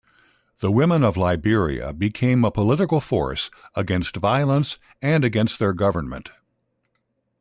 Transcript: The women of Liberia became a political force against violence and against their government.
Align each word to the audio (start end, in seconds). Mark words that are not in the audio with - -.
The 0.61 0.71
women 0.71 1.03
of 1.03 1.15
Liberia 1.15 1.93
became 1.93 2.43
a 2.43 2.49
political 2.49 2.99
force 2.99 3.51
against 3.75 4.15
violence 4.17 4.79
and 4.99 5.23
against 5.23 5.59
their 5.59 5.73
government. 5.73 6.31